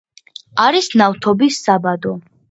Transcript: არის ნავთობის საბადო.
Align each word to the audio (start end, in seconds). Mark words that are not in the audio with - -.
არის 0.63 0.87
ნავთობის 1.01 1.59
საბადო. 1.67 2.15